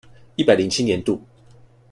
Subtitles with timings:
[0.35, 1.21] 一百零七年度